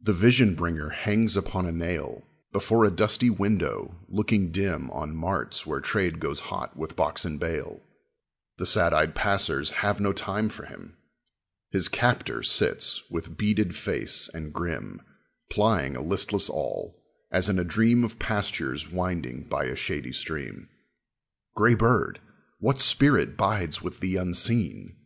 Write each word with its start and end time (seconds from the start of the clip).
The 0.00 0.12
vision 0.12 0.56
bringer 0.56 0.88
hangs 0.88 1.36
upon 1.36 1.66
a 1.66 1.70
nail 1.70 2.24
Before 2.50 2.84
a 2.84 2.90
dusty 2.90 3.30
window, 3.30 3.94
looking 4.08 4.50
dim 4.50 4.90
On 4.90 5.14
marts 5.14 5.64
where 5.64 5.78
trade 5.80 6.18
goes 6.18 6.40
hot 6.40 6.76
with 6.76 6.96
box 6.96 7.24
and 7.24 7.38
bale; 7.38 7.80
The 8.56 8.66
sad 8.66 8.92
eyed 8.92 9.14
passers 9.14 9.70
have 9.74 10.00
no 10.00 10.12
time 10.12 10.48
for 10.48 10.64
him. 10.64 10.96
His 11.70 11.86
captor 11.86 12.42
sits, 12.42 13.08
with 13.08 13.36
beaded 13.38 13.76
face 13.76 14.28
and 14.34 14.52
grim, 14.52 15.00
Plying 15.48 15.94
a 15.94 16.02
listless 16.02 16.50
awl, 16.50 17.00
as 17.30 17.48
in 17.48 17.60
a 17.60 17.64
dream 17.64 18.02
Of 18.02 18.18
pastures 18.18 18.90
winding 18.90 19.44
by 19.44 19.66
a 19.66 19.76
shady 19.76 20.10
stream. 20.10 20.70
Gray 21.54 21.74
bird, 21.74 22.20
what 22.58 22.80
spirit 22.80 23.36
bides 23.36 23.80
with 23.80 24.00
thee 24.00 24.16
unseen? 24.16 24.96